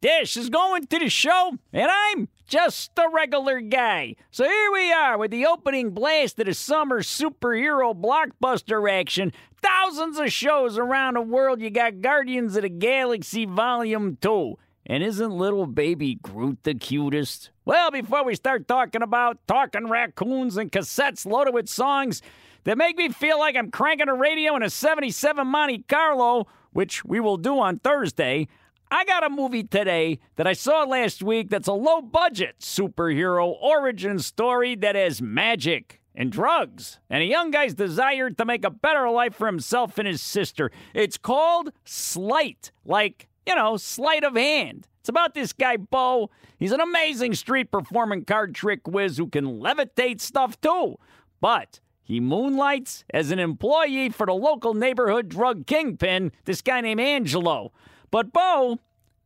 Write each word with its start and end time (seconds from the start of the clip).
Dish 0.00 0.36
is 0.36 0.50
going 0.50 0.86
to 0.86 0.98
the 0.98 1.08
show, 1.08 1.56
and 1.72 1.90
I'm 1.90 2.28
just 2.46 2.92
a 2.98 3.08
regular 3.12 3.60
guy. 3.60 4.14
So 4.30 4.44
here 4.44 4.72
we 4.72 4.92
are 4.92 5.16
with 5.16 5.30
the 5.30 5.46
opening 5.46 5.90
blast 5.90 6.38
of 6.38 6.46
the 6.46 6.54
summer 6.54 7.00
superhero 7.00 7.98
blockbuster 7.98 8.90
action. 8.90 9.32
Thousands 9.62 10.18
of 10.18 10.30
shows 10.30 10.78
around 10.78 11.14
the 11.14 11.22
world. 11.22 11.60
You 11.60 11.70
got 11.70 12.02
Guardians 12.02 12.56
of 12.56 12.62
the 12.62 12.68
Galaxy 12.68 13.46
Volume 13.46 14.18
2. 14.20 14.58
And 14.88 15.02
isn't 15.02 15.30
little 15.30 15.66
baby 15.66 16.16
Groot 16.16 16.58
the 16.62 16.74
cutest? 16.74 17.50
Well, 17.64 17.90
before 17.90 18.24
we 18.24 18.36
start 18.36 18.68
talking 18.68 19.02
about 19.02 19.38
talking 19.48 19.88
raccoons 19.88 20.56
and 20.56 20.70
cassettes 20.70 21.26
loaded 21.26 21.54
with 21.54 21.68
songs 21.68 22.22
that 22.62 22.78
make 22.78 22.96
me 22.96 23.08
feel 23.08 23.38
like 23.38 23.56
I'm 23.56 23.70
cranking 23.72 24.08
a 24.08 24.14
radio 24.14 24.54
in 24.54 24.62
a 24.62 24.70
77 24.70 25.44
Monte 25.46 25.84
Carlo, 25.88 26.46
which 26.72 27.04
we 27.04 27.18
will 27.18 27.38
do 27.38 27.58
on 27.58 27.78
Thursday, 27.78 28.46
I 28.90 29.04
got 29.04 29.24
a 29.24 29.30
movie 29.30 29.64
today 29.64 30.20
that 30.36 30.46
I 30.46 30.52
saw 30.52 30.84
last 30.84 31.20
week 31.20 31.50
that's 31.50 31.66
a 31.66 31.72
low 31.72 32.00
budget 32.00 32.60
superhero 32.60 33.56
origin 33.60 34.20
story 34.20 34.76
that 34.76 34.94
has 34.94 35.20
magic 35.20 36.00
and 36.14 36.30
drugs 36.30 37.00
and 37.10 37.20
a 37.20 37.26
young 37.26 37.50
guy's 37.50 37.74
desire 37.74 38.30
to 38.30 38.44
make 38.44 38.64
a 38.64 38.70
better 38.70 39.10
life 39.10 39.34
for 39.34 39.46
himself 39.46 39.98
and 39.98 40.06
his 40.06 40.22
sister. 40.22 40.70
It's 40.94 41.18
called 41.18 41.72
Sleight, 41.84 42.70
like, 42.84 43.26
you 43.44 43.56
know, 43.56 43.76
sleight 43.76 44.22
of 44.22 44.36
hand. 44.36 44.86
It's 45.00 45.08
about 45.08 45.34
this 45.34 45.52
guy, 45.52 45.76
Bo. 45.76 46.30
He's 46.56 46.72
an 46.72 46.80
amazing 46.80 47.34
street 47.34 47.72
performing 47.72 48.24
card 48.24 48.54
trick 48.54 48.86
whiz 48.86 49.18
who 49.18 49.26
can 49.26 49.60
levitate 49.60 50.20
stuff 50.20 50.60
too. 50.60 50.96
But 51.40 51.80
he 52.04 52.20
moonlights 52.20 53.04
as 53.12 53.32
an 53.32 53.40
employee 53.40 54.10
for 54.10 54.26
the 54.26 54.34
local 54.34 54.74
neighborhood 54.74 55.28
drug 55.28 55.66
kingpin, 55.66 56.30
this 56.44 56.62
guy 56.62 56.80
named 56.80 57.00
Angelo. 57.00 57.72
But 58.16 58.32
Bo, 58.32 58.78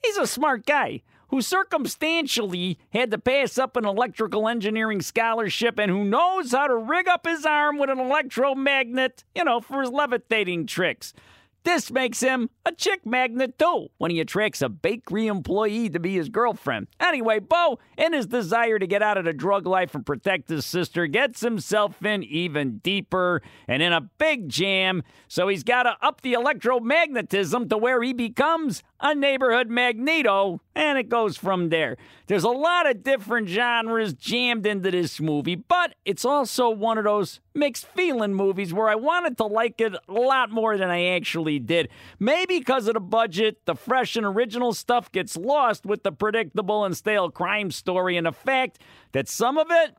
he's 0.00 0.16
a 0.16 0.28
smart 0.28 0.64
guy 0.64 1.02
who 1.30 1.42
circumstantially 1.42 2.78
had 2.90 3.10
to 3.10 3.18
pass 3.18 3.58
up 3.58 3.76
an 3.76 3.84
electrical 3.84 4.46
engineering 4.46 5.02
scholarship 5.02 5.76
and 5.80 5.90
who 5.90 6.04
knows 6.04 6.52
how 6.52 6.68
to 6.68 6.76
rig 6.76 7.08
up 7.08 7.26
his 7.26 7.44
arm 7.44 7.78
with 7.78 7.90
an 7.90 7.98
electromagnet, 7.98 9.24
you 9.34 9.42
know, 9.42 9.60
for 9.60 9.80
his 9.80 9.90
levitating 9.90 10.66
tricks. 10.66 11.14
This 11.66 11.90
makes 11.90 12.20
him 12.20 12.48
a 12.64 12.70
chick 12.70 13.04
magnet 13.04 13.58
too 13.58 13.88
when 13.98 14.12
he 14.12 14.20
attracts 14.20 14.62
a 14.62 14.68
bakery 14.68 15.26
employee 15.26 15.90
to 15.90 15.98
be 15.98 16.14
his 16.14 16.28
girlfriend. 16.28 16.86
Anyway, 17.00 17.40
Bo, 17.40 17.80
in 17.98 18.12
his 18.12 18.28
desire 18.28 18.78
to 18.78 18.86
get 18.86 19.02
out 19.02 19.18
of 19.18 19.24
the 19.24 19.32
drug 19.32 19.66
life 19.66 19.92
and 19.92 20.06
protect 20.06 20.48
his 20.48 20.64
sister, 20.64 21.08
gets 21.08 21.40
himself 21.40 22.00
in 22.04 22.22
even 22.22 22.78
deeper 22.78 23.42
and 23.66 23.82
in 23.82 23.92
a 23.92 24.00
big 24.00 24.48
jam. 24.48 25.02
So 25.26 25.48
he's 25.48 25.64
got 25.64 25.82
to 25.82 25.96
up 26.00 26.20
the 26.20 26.34
electromagnetism 26.34 27.68
to 27.70 27.76
where 27.76 28.00
he 28.00 28.12
becomes 28.12 28.84
a 29.00 29.14
neighborhood 29.14 29.68
magneto, 29.68 30.60
and 30.74 30.98
it 30.98 31.08
goes 31.08 31.36
from 31.36 31.68
there. 31.68 31.96
There's 32.26 32.44
a 32.44 32.48
lot 32.48 32.88
of 32.88 33.02
different 33.02 33.48
genres 33.48 34.14
jammed 34.14 34.66
into 34.66 34.90
this 34.90 35.20
movie, 35.20 35.54
but 35.54 35.94
it's 36.04 36.24
also 36.24 36.70
one 36.70 36.98
of 36.98 37.04
those 37.04 37.40
mixed 37.54 37.86
feeling 37.86 38.34
movies 38.34 38.72
where 38.72 38.88
I 38.88 38.94
wanted 38.94 39.36
to 39.38 39.44
like 39.44 39.80
it 39.80 39.94
a 40.08 40.12
lot 40.12 40.50
more 40.50 40.76
than 40.76 40.90
I 40.90 41.08
actually 41.08 41.58
did. 41.58 41.88
Maybe 42.18 42.58
because 42.58 42.88
of 42.88 42.94
the 42.94 43.00
budget, 43.00 43.64
the 43.66 43.74
fresh 43.74 44.16
and 44.16 44.26
original 44.26 44.72
stuff 44.72 45.12
gets 45.12 45.36
lost 45.36 45.84
with 45.84 46.02
the 46.02 46.12
predictable 46.12 46.84
and 46.84 46.96
stale 46.96 47.30
crime 47.30 47.70
story, 47.70 48.16
and 48.16 48.26
the 48.26 48.32
fact 48.32 48.78
that 49.12 49.28
some 49.28 49.58
of 49.58 49.66
it 49.70 49.94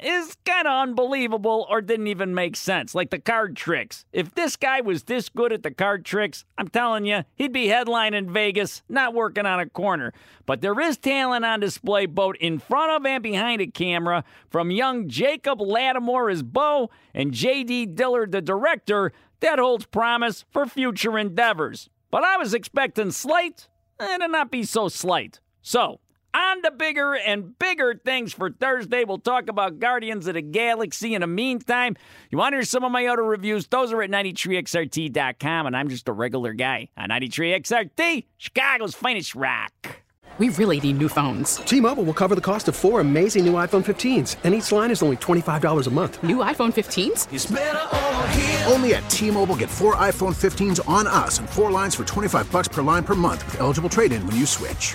is 0.00 0.36
kind 0.44 0.66
of 0.66 0.88
unbelievable 0.88 1.66
or 1.68 1.80
didn't 1.80 2.06
even 2.06 2.34
make 2.34 2.56
sense. 2.56 2.94
Like 2.94 3.10
the 3.10 3.18
card 3.18 3.56
tricks. 3.56 4.04
If 4.12 4.34
this 4.34 4.56
guy 4.56 4.80
was 4.80 5.04
this 5.04 5.28
good 5.28 5.52
at 5.52 5.62
the 5.62 5.70
card 5.70 6.04
tricks, 6.04 6.44
I'm 6.56 6.68
telling 6.68 7.04
you, 7.04 7.24
he'd 7.34 7.52
be 7.52 7.66
headlining 7.66 8.30
Vegas, 8.30 8.82
not 8.88 9.14
working 9.14 9.46
on 9.46 9.60
a 9.60 9.68
corner. 9.68 10.12
But 10.46 10.60
there 10.60 10.78
is 10.80 10.96
talent 10.96 11.44
on 11.44 11.60
display 11.60 12.06
both 12.06 12.36
in 12.40 12.58
front 12.58 12.92
of 12.92 13.06
and 13.06 13.22
behind 13.22 13.60
a 13.60 13.66
camera 13.66 14.24
from 14.50 14.70
young 14.70 15.08
Jacob 15.08 15.58
Latimore 15.58 16.32
as 16.32 16.42
Bo 16.42 16.90
and 17.14 17.32
J.D. 17.32 17.86
Dillard, 17.86 18.32
the 18.32 18.40
director, 18.40 19.12
that 19.40 19.58
holds 19.58 19.86
promise 19.86 20.44
for 20.50 20.66
future 20.66 21.18
endeavors. 21.18 21.88
But 22.10 22.24
I 22.24 22.36
was 22.36 22.54
expecting 22.54 23.10
Sleight 23.10 23.68
and 23.98 24.22
to 24.22 24.28
not 24.28 24.50
be 24.50 24.62
so 24.62 24.88
slight. 24.88 25.40
So, 25.60 26.00
on 26.34 26.62
to 26.62 26.70
bigger 26.70 27.14
and 27.14 27.58
bigger 27.58 28.00
things 28.04 28.32
for 28.32 28.50
Thursday. 28.50 29.04
We'll 29.04 29.18
talk 29.18 29.48
about 29.48 29.78
Guardians 29.78 30.26
of 30.26 30.34
the 30.34 30.42
Galaxy. 30.42 31.14
In 31.14 31.20
the 31.22 31.26
meantime, 31.26 31.96
you 32.30 32.38
want 32.38 32.52
to 32.52 32.56
hear 32.56 32.64
some 32.64 32.84
of 32.84 32.92
my 32.92 33.06
other 33.06 33.24
reviews? 33.24 33.66
Those 33.66 33.92
are 33.92 34.02
at 34.02 34.10
93xrt.com, 34.10 35.66
and 35.66 35.76
I'm 35.76 35.88
just 35.88 36.08
a 36.08 36.12
regular 36.12 36.52
guy 36.52 36.88
on 36.96 37.10
93xrt, 37.10 38.24
Chicago's 38.38 38.94
finest 38.94 39.34
rock. 39.34 40.02
We 40.38 40.50
really 40.50 40.78
need 40.78 40.98
new 40.98 41.08
phones. 41.08 41.56
T-Mobile 41.56 42.04
will 42.04 42.14
cover 42.14 42.36
the 42.36 42.40
cost 42.40 42.68
of 42.68 42.76
four 42.76 43.00
amazing 43.00 43.44
new 43.44 43.54
iPhone 43.54 43.84
15s, 43.84 44.36
and 44.44 44.54
each 44.54 44.70
line 44.70 44.92
is 44.92 45.02
only 45.02 45.16
$25 45.16 45.86
a 45.86 45.90
month. 45.90 46.22
New 46.22 46.36
iPhone 46.36 46.72
15s? 46.72 47.26
Only 48.70 48.94
at 48.94 49.10
T-Mobile 49.10 49.56
get 49.56 49.68
four 49.68 49.96
iPhone 49.96 50.36
15s 50.36 50.88
on 50.88 51.08
us 51.08 51.40
and 51.40 51.50
four 51.50 51.72
lines 51.72 51.96
for 51.96 52.04
25 52.04 52.52
bucks 52.52 52.68
per 52.68 52.82
line 52.82 53.02
per 53.02 53.16
month 53.16 53.44
with 53.46 53.60
eligible 53.60 53.90
trade-in 53.90 54.24
when 54.28 54.36
you 54.36 54.46
switch. 54.46 54.94